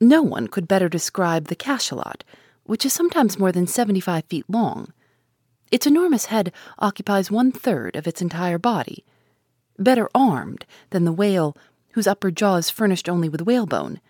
No 0.00 0.22
one 0.22 0.46
could 0.46 0.68
better 0.68 0.88
describe 0.88 1.46
the 1.46 1.56
cachalot, 1.56 2.22
which 2.62 2.86
is 2.86 2.92
sometimes 2.92 3.38
more 3.38 3.50
than 3.50 3.66
75 3.66 4.24
feet 4.26 4.44
long. 4.48 4.92
Its 5.72 5.88
enormous 5.88 6.26
head 6.26 6.52
occupies 6.78 7.32
one 7.32 7.50
third 7.50 7.96
of 7.96 8.06
its 8.06 8.22
entire 8.22 8.58
body. 8.58 9.04
Better 9.76 10.08
armed 10.14 10.64
than 10.90 11.04
the 11.04 11.12
whale, 11.12 11.56
whose 11.92 12.06
upper 12.06 12.30
jaw 12.30 12.56
is 12.56 12.70
furnished 12.70 13.08
only 13.08 13.28
with 13.28 13.42
whalebone, 13.42 14.00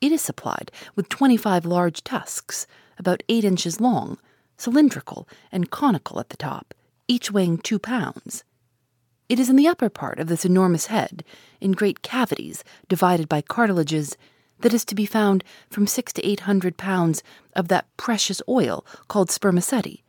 it 0.00 0.10
is 0.12 0.22
supplied 0.22 0.72
with 0.96 1.10
25 1.10 1.66
large 1.66 2.02
tusks, 2.02 2.66
about 2.98 3.22
8 3.28 3.44
inches 3.44 3.80
long, 3.80 4.18
cylindrical 4.56 5.28
and 5.52 5.70
conical 5.70 6.18
at 6.18 6.30
the 6.30 6.36
top, 6.36 6.74
each 7.06 7.30
weighing 7.30 7.58
2 7.58 7.78
pounds. 7.78 8.44
It 9.32 9.40
is 9.40 9.48
in 9.48 9.56
the 9.56 9.66
upper 9.66 9.88
part 9.88 10.18
of 10.18 10.28
this 10.28 10.44
enormous 10.44 10.88
head, 10.88 11.24
in 11.58 11.72
great 11.72 12.02
cavities 12.02 12.62
divided 12.86 13.30
by 13.30 13.40
cartilages, 13.40 14.14
that 14.60 14.74
is 14.74 14.84
to 14.84 14.94
be 14.94 15.06
found 15.06 15.42
from 15.70 15.86
six 15.86 16.12
to 16.12 16.22
eight 16.22 16.40
hundred 16.40 16.76
pounds 16.76 17.22
of 17.56 17.68
that 17.68 17.86
precious 17.96 18.42
oil 18.46 18.84
called 19.08 19.30
spermaceti. 19.30 20.04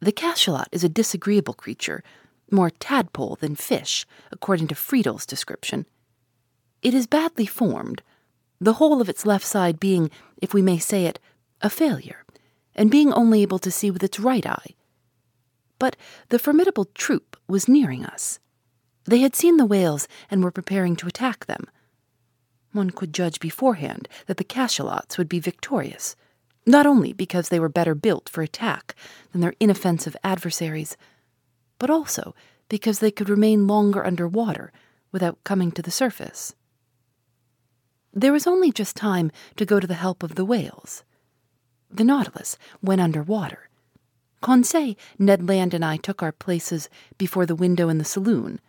The 0.00 0.12
cachalot 0.12 0.66
is 0.72 0.84
a 0.84 0.90
disagreeable 0.90 1.54
creature, 1.54 2.04
more 2.50 2.68
tadpole 2.68 3.36
than 3.36 3.56
fish, 3.56 4.04
according 4.30 4.68
to 4.68 4.74
Fredol's 4.74 5.24
description. 5.24 5.86
It 6.82 6.92
is 6.92 7.06
badly 7.06 7.46
formed, 7.46 8.02
the 8.60 8.74
whole 8.74 9.00
of 9.00 9.08
its 9.08 9.24
left 9.24 9.46
side 9.46 9.80
being, 9.80 10.10
if 10.36 10.52
we 10.52 10.60
may 10.60 10.76
say 10.76 11.06
it, 11.06 11.18
a 11.62 11.70
failure, 11.70 12.26
and 12.74 12.90
being 12.90 13.10
only 13.14 13.40
able 13.40 13.58
to 13.60 13.70
see 13.70 13.90
with 13.90 14.02
its 14.02 14.20
right 14.20 14.44
eye 14.44 14.74
but 15.82 15.96
the 16.28 16.38
formidable 16.38 16.84
troop 16.94 17.36
was 17.48 17.66
nearing 17.66 18.04
us. 18.06 18.38
They 19.04 19.18
had 19.18 19.34
seen 19.34 19.56
the 19.56 19.66
whales 19.66 20.06
and 20.30 20.40
were 20.40 20.52
preparing 20.52 20.94
to 20.94 21.08
attack 21.08 21.46
them. 21.46 21.64
One 22.70 22.90
could 22.90 23.12
judge 23.12 23.40
beforehand 23.40 24.08
that 24.26 24.36
the 24.36 24.44
cachalots 24.44 25.18
would 25.18 25.28
be 25.28 25.40
victorious, 25.40 26.14
not 26.64 26.86
only 26.86 27.12
because 27.12 27.48
they 27.48 27.58
were 27.58 27.68
better 27.68 27.96
built 27.96 28.28
for 28.28 28.42
attack 28.42 28.94
than 29.32 29.40
their 29.40 29.54
inoffensive 29.58 30.16
adversaries, 30.22 30.96
but 31.80 31.90
also 31.90 32.32
because 32.68 33.00
they 33.00 33.10
could 33.10 33.28
remain 33.28 33.66
longer 33.66 34.06
under 34.06 34.28
water 34.28 34.70
without 35.10 35.42
coming 35.42 35.72
to 35.72 35.82
the 35.82 35.90
surface. 35.90 36.54
There 38.14 38.32
was 38.32 38.46
only 38.46 38.70
just 38.70 38.94
time 38.94 39.32
to 39.56 39.66
go 39.66 39.80
to 39.80 39.86
the 39.88 39.94
help 39.94 40.22
of 40.22 40.36
the 40.36 40.44
whales. 40.44 41.02
The 41.90 42.04
Nautilus 42.04 42.56
went 42.80 43.00
under 43.00 43.24
water, 43.24 43.68
Conseil, 44.42 44.94
Ned 45.18 45.48
Land, 45.48 45.72
and 45.72 45.84
I 45.84 45.96
took 45.96 46.22
our 46.22 46.32
places 46.32 46.90
before 47.16 47.46
the 47.46 47.54
window 47.54 47.88
in 47.88 47.96
the 47.96 48.04
saloon, 48.04 48.60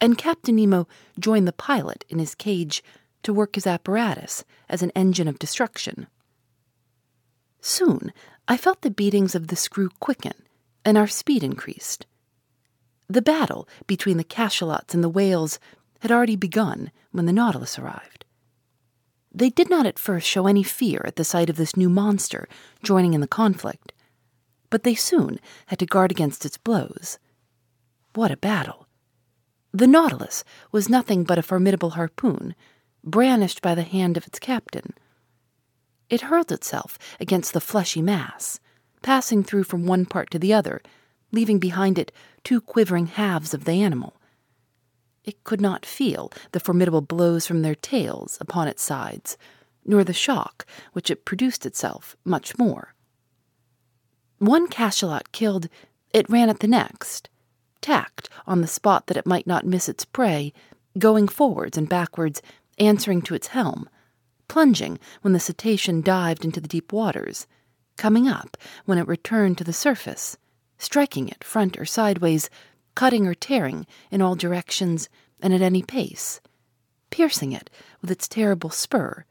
and 0.00 0.16
Captain 0.16 0.56
Nemo 0.56 0.88
joined 1.18 1.46
the 1.46 1.52
pilot 1.52 2.04
in 2.08 2.18
his 2.18 2.34
cage 2.34 2.82
to 3.22 3.32
work 3.32 3.54
his 3.54 3.66
apparatus 3.66 4.44
as 4.68 4.82
an 4.82 4.90
engine 4.96 5.28
of 5.28 5.38
destruction. 5.38 6.06
Soon 7.60 8.12
I 8.48 8.56
felt 8.56 8.82
the 8.82 8.90
beatings 8.90 9.34
of 9.34 9.48
the 9.48 9.56
screw 9.56 9.90
quicken, 10.00 10.34
and 10.84 10.98
our 10.98 11.06
speed 11.06 11.44
increased. 11.44 12.06
The 13.08 13.22
battle 13.22 13.68
between 13.86 14.16
the 14.16 14.24
cachalots 14.24 14.94
and 14.94 15.04
the 15.04 15.08
whales 15.08 15.58
had 16.00 16.10
already 16.10 16.36
begun 16.36 16.90
when 17.12 17.26
the 17.26 17.32
Nautilus 17.32 17.78
arrived. 17.78 18.24
They 19.34 19.50
did 19.50 19.70
not 19.70 19.86
at 19.86 19.98
first 19.98 20.26
show 20.26 20.46
any 20.46 20.62
fear 20.62 21.02
at 21.04 21.16
the 21.16 21.24
sight 21.24 21.48
of 21.48 21.56
this 21.56 21.76
new 21.76 21.88
monster 21.88 22.48
joining 22.82 23.14
in 23.14 23.20
the 23.20 23.28
conflict 23.28 23.92
but 24.72 24.84
they 24.84 24.94
soon 24.94 25.38
had 25.66 25.78
to 25.78 25.84
guard 25.84 26.10
against 26.10 26.46
its 26.46 26.56
blows. 26.56 27.18
What 28.14 28.30
a 28.30 28.38
battle! 28.38 28.88
The 29.70 29.86
Nautilus 29.86 30.44
was 30.72 30.88
nothing 30.88 31.24
but 31.24 31.38
a 31.38 31.42
formidable 31.42 31.90
harpoon, 31.90 32.54
brandished 33.04 33.60
by 33.60 33.74
the 33.74 33.82
hand 33.82 34.16
of 34.16 34.26
its 34.26 34.38
captain. 34.38 34.94
It 36.08 36.22
hurled 36.22 36.50
itself 36.50 36.98
against 37.20 37.52
the 37.52 37.60
fleshy 37.60 38.00
mass, 38.00 38.60
passing 39.02 39.44
through 39.44 39.64
from 39.64 39.84
one 39.84 40.06
part 40.06 40.30
to 40.30 40.38
the 40.38 40.54
other, 40.54 40.80
leaving 41.32 41.58
behind 41.58 41.98
it 41.98 42.10
two 42.42 42.62
quivering 42.62 43.08
halves 43.08 43.52
of 43.52 43.66
the 43.66 43.72
animal. 43.72 44.16
It 45.22 45.44
could 45.44 45.60
not 45.60 45.84
feel 45.84 46.32
the 46.52 46.60
formidable 46.60 47.02
blows 47.02 47.46
from 47.46 47.60
their 47.60 47.74
tails 47.74 48.38
upon 48.40 48.68
its 48.68 48.82
sides, 48.82 49.36
nor 49.84 50.02
the 50.02 50.14
shock 50.14 50.64
which 50.94 51.10
it 51.10 51.26
produced 51.26 51.66
itself, 51.66 52.16
much 52.24 52.56
more. 52.56 52.94
One 54.42 54.66
cachalot 54.66 55.30
killed, 55.30 55.68
it 56.12 56.28
ran 56.28 56.48
at 56.48 56.58
the 56.58 56.66
next, 56.66 57.28
tacked 57.80 58.28
on 58.44 58.60
the 58.60 58.66
spot 58.66 59.06
that 59.06 59.16
it 59.16 59.24
might 59.24 59.46
not 59.46 59.64
miss 59.64 59.88
its 59.88 60.04
prey, 60.04 60.52
going 60.98 61.28
forwards 61.28 61.78
and 61.78 61.88
backwards, 61.88 62.42
answering 62.76 63.22
to 63.22 63.36
its 63.36 63.46
helm, 63.46 63.88
plunging 64.48 64.98
when 65.20 65.32
the 65.32 65.38
cetacean 65.38 66.00
dived 66.00 66.44
into 66.44 66.60
the 66.60 66.66
deep 66.66 66.92
waters, 66.92 67.46
coming 67.96 68.26
up 68.26 68.56
when 68.84 68.98
it 68.98 69.06
returned 69.06 69.58
to 69.58 69.64
the 69.64 69.72
surface, 69.72 70.36
striking 70.76 71.28
it 71.28 71.44
front 71.44 71.78
or 71.78 71.84
sideways, 71.84 72.50
cutting 72.96 73.28
or 73.28 73.34
tearing 73.34 73.86
in 74.10 74.20
all 74.20 74.34
directions 74.34 75.08
and 75.40 75.54
at 75.54 75.62
any 75.62 75.84
pace, 75.84 76.40
piercing 77.10 77.52
it 77.52 77.70
with 78.00 78.10
its 78.10 78.26
terrible 78.26 78.70
spur. 78.70 79.24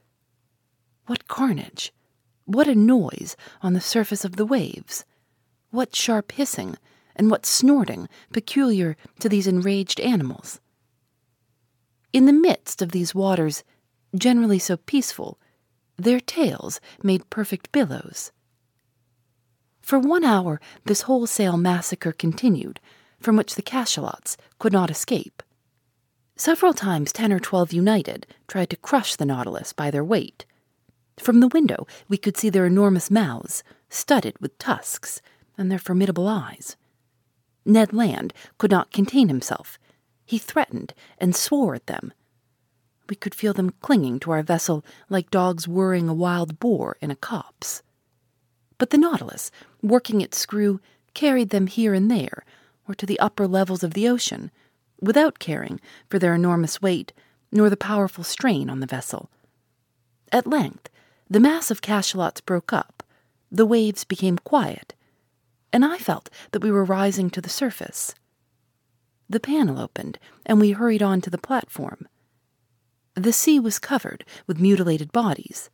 What 1.08 1.28
carnage! 1.28 1.92
What 2.54 2.68
a 2.68 2.76
noise 2.76 3.38
on 3.62 3.72
the 3.72 3.80
surface 3.80 4.26
of 4.26 4.36
the 4.36 4.46
waves! 4.46 5.06
What 5.70 5.96
sharp 5.96 6.34
hissing 6.34 6.76
and 7.16 7.32
what 7.32 7.46
snorting 7.46 8.10
peculiar 8.34 8.98
to 9.22 9.30
these 9.30 9.48
enraged 9.48 10.02
animals! 10.02 10.60
In 12.12 12.26
the 12.26 12.34
midst 12.34 12.82
of 12.82 12.92
these 12.92 13.16
waters, 13.16 13.64
generally 14.14 14.60
so 14.60 14.76
peaceful, 14.76 15.40
Their 15.96 16.20
tails 16.20 16.82
made 17.02 17.30
perfect 17.30 17.72
billows. 17.72 18.34
For 19.82 19.98
one 19.98 20.26
hour, 20.26 20.60
this 20.84 21.04
wholesale 21.04 21.56
massacre 21.56 22.12
continued, 22.12 22.82
from 23.22 23.38
which 23.38 23.56
the 23.56 23.62
cachalots 23.62 24.36
could 24.60 24.74
not 24.74 24.92
escape. 24.92 25.42
Several 26.36 26.74
times, 26.74 27.14
ten 27.14 27.32
or 27.32 27.40
twelve 27.40 27.72
united 27.72 28.28
tried 28.50 28.72
to 28.72 28.76
crush 28.76 29.16
the 29.16 29.26
Nautilus 29.26 29.72
by 29.72 29.90
their 29.90 30.04
weight. 30.04 30.46
From 31.22 31.40
the 31.40 31.50
window, 31.50 31.86
we 32.10 32.18
could 32.18 32.36
see 32.36 32.50
their 32.50 32.66
enormous 32.66 33.12
mouths, 33.12 33.64
studded 33.90 34.36
with 34.42 34.58
tusks, 34.58 35.22
and 35.56 35.72
their 35.72 35.78
formidable 35.78 36.28
eyes. 36.28 36.76
Ned 37.64 37.94
Land 37.94 38.34
could 38.58 38.72
not 38.72 38.92
contain 38.92 39.28
himself. 39.28 39.78
He 40.26 40.40
threatened 40.40 40.96
and 41.20 41.36
swore 41.36 41.76
at 41.76 41.86
them. 41.86 42.12
We 43.08 43.16
could 43.16 43.36
feel 43.36 43.54
them 43.54 43.76
clinging 43.82 44.20
to 44.22 44.32
our 44.32 44.42
vessel 44.42 44.84
like 45.10 45.30
dogs 45.30 45.68
worrying 45.68 46.10
a 46.10 46.14
wild 46.14 46.60
boar 46.60 46.98
in 47.02 47.12
a 47.12 47.16
copse. 47.16 47.84
But 48.80 48.90
the 48.90 48.98
Nautilus, 48.98 49.52
working 49.84 50.22
its 50.22 50.40
screw, 50.40 50.82
carried 51.14 51.52
them 51.52 51.68
here 51.68 51.94
and 51.94 52.10
there, 52.10 52.44
or 52.88 52.96
to 52.96 53.06
the 53.06 53.20
upper 53.20 53.48
levels 53.48 53.84
of 53.84 53.94
the 53.94 54.08
ocean, 54.08 54.50
without 55.00 55.38
caring 55.38 55.80
for 56.10 56.18
their 56.18 56.34
enormous 56.34 56.82
weight 56.82 57.14
nor 57.52 57.70
the 57.70 57.78
powerful 57.78 58.24
strain 58.24 58.72
on 58.72 58.80
the 58.80 58.88
vessel. 58.88 59.30
At 60.32 60.48
length, 60.48 60.90
the 61.32 61.40
mass 61.40 61.72
of 61.72 61.82
cachalots 61.82 62.42
broke 62.42 62.74
up, 62.74 63.04
the 63.50 63.66
waves 63.66 64.04
became 64.04 64.38
quiet, 64.38 64.94
and 65.72 65.86
I 65.86 65.98
felt 65.98 66.30
that 66.52 66.62
we 66.62 66.70
were 66.70 66.84
rising 66.84 67.30
to 67.30 67.40
the 67.40 67.48
surface. 67.48 68.14
The 69.30 69.40
panel 69.40 69.80
opened, 69.80 70.20
and 70.46 70.60
we 70.60 70.72
hurried 70.72 71.02
on 71.02 71.22
to 71.22 71.30
the 71.30 71.38
platform. 71.38 72.06
The 73.16 73.32
sea 73.32 73.62
was 73.62 73.80
covered 73.80 74.26
with 74.46 74.60
mutilated 74.60 75.14
bodies. 75.14 75.70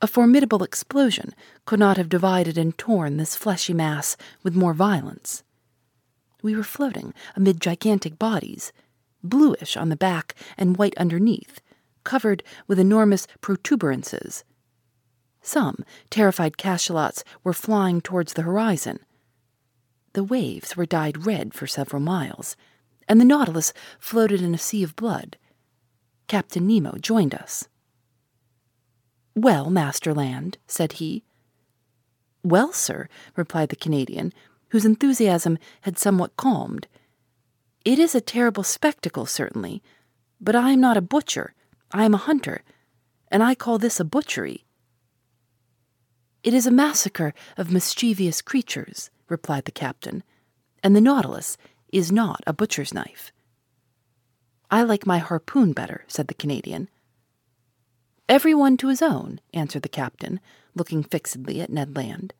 A 0.00 0.06
formidable 0.06 0.62
explosion 0.62 1.34
could 1.66 1.78
not 1.78 1.98
have 1.98 2.08
divided 2.08 2.56
and 2.56 2.78
torn 2.78 3.18
this 3.18 3.36
fleshy 3.36 3.74
mass 3.74 4.16
with 4.42 4.56
more 4.56 4.72
violence. 4.72 5.42
We 6.42 6.56
were 6.56 6.62
floating 6.62 7.12
amid 7.36 7.60
gigantic 7.60 8.18
bodies, 8.18 8.72
bluish 9.22 9.76
on 9.76 9.90
the 9.90 9.94
back 9.96 10.34
and 10.56 10.78
white 10.78 10.96
underneath, 10.96 11.60
covered 12.02 12.42
with 12.66 12.78
enormous 12.78 13.26
protuberances. 13.42 14.42
Some 15.42 15.84
terrified 16.10 16.56
cachalots 16.56 17.22
were 17.42 17.52
flying 17.52 18.00
towards 18.00 18.34
the 18.34 18.42
horizon. 18.42 19.00
The 20.12 20.24
waves 20.24 20.76
were 20.76 20.86
dyed 20.86 21.26
red 21.26 21.54
for 21.54 21.66
several 21.66 22.00
miles, 22.00 22.56
and 23.08 23.20
the 23.20 23.24
Nautilus 23.24 23.72
floated 23.98 24.42
in 24.42 24.54
a 24.54 24.58
sea 24.58 24.82
of 24.82 24.96
blood. 24.96 25.36
Captain 26.26 26.66
Nemo 26.66 26.96
joined 26.98 27.34
us. 27.34 27.68
Well, 29.34 29.70
Master 29.70 30.12
Land, 30.12 30.58
said 30.66 30.94
he. 30.94 31.24
Well, 32.42 32.72
sir, 32.72 33.08
replied 33.36 33.68
the 33.68 33.76
Canadian, 33.76 34.32
whose 34.68 34.84
enthusiasm 34.84 35.58
had 35.82 35.98
somewhat 35.98 36.36
calmed. 36.36 36.86
It 37.84 37.98
is 37.98 38.14
a 38.14 38.20
terrible 38.20 38.62
spectacle, 38.62 39.26
certainly, 39.26 39.82
but 40.40 40.54
I 40.54 40.72
am 40.72 40.80
not 40.80 40.96
a 40.96 41.02
butcher, 41.02 41.54
I 41.92 42.04
am 42.04 42.14
a 42.14 42.18
hunter, 42.18 42.62
and 43.28 43.42
I 43.42 43.54
call 43.54 43.78
this 43.78 44.00
a 44.00 44.04
butchery. 44.04 44.64
It 46.42 46.54
is 46.54 46.66
a 46.66 46.70
massacre 46.70 47.34
of 47.58 47.70
mischievous 47.70 48.40
creatures, 48.40 49.10
replied 49.28 49.66
the 49.66 49.72
captain, 49.72 50.22
and 50.82 50.96
the 50.96 51.00
Nautilus 51.00 51.58
is 51.92 52.10
not 52.10 52.42
a 52.46 52.54
butcher's 52.54 52.94
knife. 52.94 53.30
I 54.70 54.82
like 54.82 55.06
my 55.06 55.18
harpoon 55.18 55.72
better, 55.72 56.04
said 56.08 56.28
the 56.28 56.34
Canadian. 56.34 56.88
Every 58.26 58.54
one 58.54 58.76
to 58.78 58.88
his 58.88 59.02
own, 59.02 59.40
answered 59.52 59.82
the 59.82 59.88
captain, 59.88 60.40
looking 60.74 61.02
fixedly 61.02 61.60
at 61.60 61.70
Ned 61.70 61.94
Land. 61.94 62.32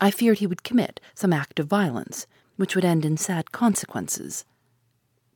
I 0.00 0.10
feared 0.10 0.38
he 0.38 0.46
would 0.46 0.62
commit 0.62 1.00
some 1.14 1.32
act 1.32 1.58
of 1.58 1.66
violence, 1.66 2.26
which 2.56 2.76
would 2.76 2.84
end 2.84 3.04
in 3.04 3.16
sad 3.16 3.50
consequences. 3.50 4.44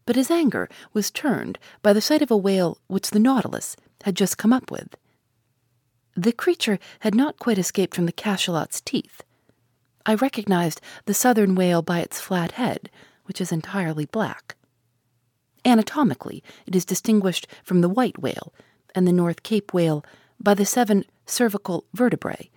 But 0.06 0.16
his 0.16 0.30
anger 0.30 0.68
was 0.92 1.10
turned 1.10 1.58
by 1.82 1.92
the 1.92 2.00
sight 2.00 2.22
of 2.22 2.30
a 2.30 2.36
whale 2.36 2.78
which 2.86 3.10
the 3.10 3.18
Nautilus 3.18 3.74
had 4.02 4.14
just 4.14 4.38
come 4.38 4.52
up 4.52 4.70
with. 4.70 4.96
The 6.16 6.32
creature 6.32 6.78
had 7.00 7.14
not 7.14 7.38
quite 7.38 7.58
escaped 7.58 7.94
from 7.94 8.06
the 8.06 8.12
cachalot's 8.12 8.80
teeth. 8.80 9.22
I 10.04 10.14
recognized 10.14 10.80
the 11.04 11.14
southern 11.14 11.54
whale 11.54 11.82
by 11.82 12.00
its 12.00 12.20
flat 12.20 12.52
head, 12.52 12.90
which 13.24 13.40
is 13.40 13.52
entirely 13.52 14.06
black. 14.06 14.56
Anatomically, 15.64 16.42
it 16.66 16.74
is 16.74 16.84
distinguished 16.84 17.46
from 17.62 17.80
the 17.80 17.88
white 17.88 18.18
whale 18.18 18.52
and 18.94 19.06
the 19.06 19.12
North 19.12 19.42
Cape 19.42 19.72
whale 19.72 20.04
by 20.40 20.54
the 20.54 20.66
seven 20.66 21.04
cervical 21.26 21.84
vertebrae, 21.92 22.50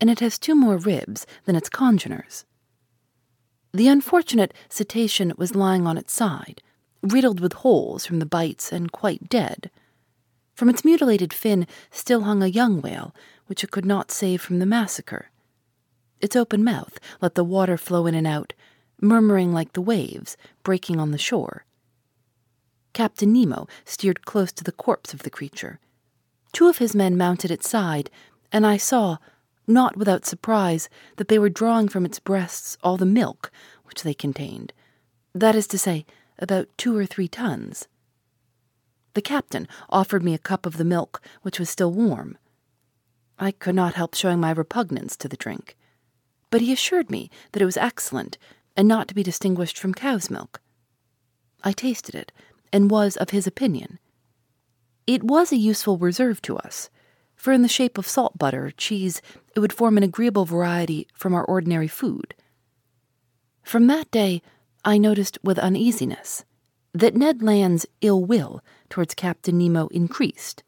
and 0.00 0.08
it 0.08 0.20
has 0.20 0.38
two 0.38 0.54
more 0.54 0.76
ribs 0.76 1.26
than 1.44 1.56
its 1.56 1.68
congeners. 1.68 2.44
The 3.72 3.88
unfortunate 3.88 4.54
cetacean 4.68 5.32
was 5.36 5.54
lying 5.54 5.86
on 5.86 5.98
its 5.98 6.12
side, 6.12 6.62
riddled 7.02 7.40
with 7.40 7.52
holes 7.52 8.06
from 8.06 8.20
the 8.20 8.26
bites 8.26 8.72
and 8.72 8.90
quite 8.90 9.28
dead. 9.28 9.70
From 10.56 10.70
its 10.70 10.86
mutilated 10.86 11.34
fin 11.34 11.66
still 11.90 12.22
hung 12.22 12.42
a 12.42 12.46
young 12.46 12.80
whale, 12.80 13.14
which 13.44 13.62
it 13.62 13.70
could 13.70 13.84
not 13.84 14.10
save 14.10 14.40
from 14.40 14.58
the 14.58 14.64
massacre. 14.64 15.30
Its 16.18 16.34
open 16.34 16.64
mouth 16.64 16.98
let 17.20 17.34
the 17.34 17.44
water 17.44 17.76
flow 17.76 18.06
in 18.06 18.14
and 18.14 18.26
out, 18.26 18.54
murmuring 18.98 19.52
like 19.52 19.74
the 19.74 19.82
waves 19.82 20.38
breaking 20.62 20.98
on 20.98 21.10
the 21.10 21.18
shore. 21.18 21.66
Captain 22.94 23.30
Nemo 23.34 23.68
steered 23.84 24.24
close 24.24 24.50
to 24.52 24.64
the 24.64 24.72
corpse 24.72 25.12
of 25.12 25.24
the 25.24 25.30
creature. 25.30 25.78
Two 26.52 26.68
of 26.68 26.78
his 26.78 26.94
men 26.94 27.18
mounted 27.18 27.50
its 27.50 27.68
side, 27.68 28.08
and 28.50 28.66
I 28.66 28.78
saw, 28.78 29.18
not 29.66 29.98
without 29.98 30.24
surprise, 30.24 30.88
that 31.16 31.28
they 31.28 31.38
were 31.38 31.50
drawing 31.50 31.88
from 31.88 32.06
its 32.06 32.18
breasts 32.18 32.78
all 32.82 32.96
the 32.96 33.04
milk 33.04 33.52
which 33.84 34.02
they 34.02 34.14
contained. 34.14 34.72
That 35.34 35.54
is 35.54 35.66
to 35.66 35.78
say, 35.78 36.06
about 36.38 36.68
two 36.78 36.96
or 36.96 37.04
three 37.04 37.28
tons. 37.28 37.88
The 39.16 39.22
captain 39.22 39.66
offered 39.88 40.22
me 40.22 40.34
a 40.34 40.38
cup 40.38 40.66
of 40.66 40.76
the 40.76 40.84
milk, 40.84 41.20
which 41.42 41.58
was 41.58 41.68
still 41.68 41.92
warm. 41.92 42.38
I 43.38 43.50
could 43.50 43.74
not 43.74 43.94
help 43.94 44.14
showing 44.14 44.38
my 44.38 44.52
repugnance 44.52 45.16
to 45.16 45.28
the 45.28 45.36
drink 45.36 45.76
but 46.50 46.60
he 46.60 46.72
assured 46.72 47.10
me 47.10 47.30
that 47.52 47.62
it 47.62 47.66
was 47.66 47.76
excellent 47.76 48.38
and 48.76 48.86
not 48.86 49.08
to 49.08 49.14
be 49.14 49.22
distinguished 49.22 49.78
from 49.78 49.94
cow's 49.94 50.30
milk. 50.30 50.60
I 51.62 51.72
tasted 51.72 52.14
it 52.14 52.32
and 52.72 52.90
was 52.90 53.16
of 53.16 53.30
his 53.30 53.46
opinion. 53.46 53.98
It 55.06 55.22
was 55.22 55.52
a 55.52 55.56
useful 55.56 55.98
reserve 55.98 56.42
to 56.42 56.56
us, 56.58 56.90
for 57.34 57.52
in 57.52 57.62
the 57.62 57.68
shape 57.68 57.98
of 57.98 58.06
salt 58.06 58.38
butter 58.38 58.66
or 58.66 58.70
cheese, 58.70 59.22
it 59.54 59.60
would 59.60 59.72
form 59.72 59.96
an 59.96 60.02
agreeable 60.02 60.44
variety 60.44 61.06
from 61.12 61.34
our 61.34 61.44
ordinary 61.44 61.88
food. 61.88 62.34
From 63.62 63.86
that 63.88 64.10
day, 64.10 64.42
I 64.84 64.98
noticed 64.98 65.38
with 65.42 65.58
uneasiness 65.58 66.44
that 67.00 67.14
Ned 67.14 67.42
Land's 67.42 67.86
ill 68.00 68.24
will 68.24 68.62
towards 68.88 69.14
Captain 69.14 69.58
Nemo 69.58 69.88
increased, 69.88 70.62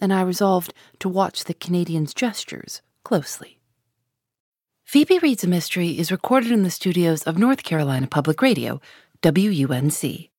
and 0.00 0.12
I 0.12 0.22
resolved 0.22 0.72
to 1.00 1.08
watch 1.08 1.44
the 1.44 1.54
Canadian's 1.54 2.14
gestures 2.14 2.80
closely. 3.04 3.58
Phoebe 4.84 5.18
Reads 5.18 5.44
a 5.44 5.46
Mystery 5.46 5.98
is 5.98 6.10
recorded 6.10 6.50
in 6.50 6.62
the 6.62 6.70
studios 6.70 7.22
of 7.24 7.36
North 7.36 7.62
Carolina 7.62 8.06
Public 8.06 8.40
Radio, 8.40 8.80
WUNC. 9.22 10.30